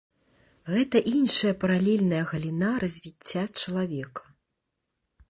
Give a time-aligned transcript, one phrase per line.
[0.75, 4.23] Гэта іншая паралельная галіна развіцця чалавека.